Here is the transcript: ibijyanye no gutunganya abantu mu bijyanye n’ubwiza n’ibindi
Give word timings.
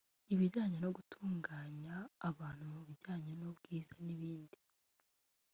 ibijyanye 0.33 0.77
no 0.83 0.89
gutunganya 0.97 1.95
abantu 2.29 2.63
mu 2.73 2.81
bijyanye 2.87 3.31
n’ubwiza 3.39 3.93
n’ibindi 4.05 4.57